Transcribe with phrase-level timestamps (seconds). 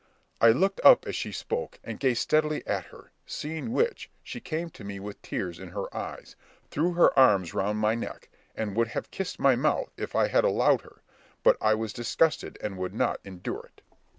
[0.41, 4.71] I looked up as she spoke, and gazed steadily at her, seeing which, she came
[4.71, 6.35] to me with tears in her eyes,
[6.71, 10.43] threw her arms round my neck, and would have kissed my mouth if I had
[10.43, 11.03] allowed her;
[11.43, 13.83] but I was disgusted, and would not endure it.